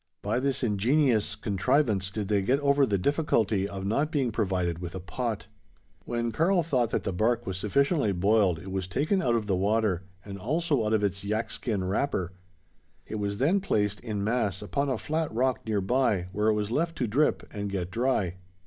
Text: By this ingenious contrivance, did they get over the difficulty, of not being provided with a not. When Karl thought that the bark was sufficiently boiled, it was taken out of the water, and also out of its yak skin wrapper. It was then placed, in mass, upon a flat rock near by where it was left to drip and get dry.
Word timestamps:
By 0.23 0.39
this 0.39 0.63
ingenious 0.63 1.35
contrivance, 1.35 2.09
did 2.09 2.27
they 2.27 2.41
get 2.41 2.59
over 2.61 2.87
the 2.87 2.97
difficulty, 2.97 3.67
of 3.69 3.85
not 3.85 4.11
being 4.11 4.31
provided 4.31 4.79
with 4.79 4.95
a 4.95 5.03
not. 5.19 5.45
When 6.05 6.31
Karl 6.31 6.63
thought 6.63 6.89
that 6.89 7.03
the 7.03 7.13
bark 7.13 7.45
was 7.45 7.57
sufficiently 7.59 8.11
boiled, 8.11 8.57
it 8.57 8.71
was 8.71 8.87
taken 8.87 9.21
out 9.21 9.35
of 9.35 9.45
the 9.45 9.55
water, 9.55 10.01
and 10.25 10.39
also 10.39 10.83
out 10.83 10.93
of 10.93 11.03
its 11.03 11.23
yak 11.23 11.51
skin 11.51 11.83
wrapper. 11.83 12.33
It 13.05 13.19
was 13.19 13.37
then 13.37 13.59
placed, 13.59 13.99
in 13.99 14.23
mass, 14.23 14.63
upon 14.63 14.89
a 14.89 14.97
flat 14.97 15.31
rock 15.31 15.63
near 15.67 15.81
by 15.81 16.29
where 16.31 16.47
it 16.47 16.53
was 16.55 16.71
left 16.71 16.95
to 16.97 17.05
drip 17.05 17.43
and 17.53 17.69
get 17.69 17.91
dry. 17.91 18.37